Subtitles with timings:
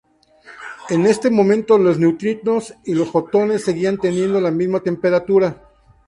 [0.89, 5.61] En este momento, los neutrinos y los fotones seguían teniendo la misma temperatura.